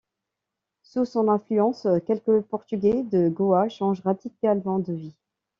[0.81, 5.15] Sous son influence, quelques Portugais de Goa changent radicalement de vie.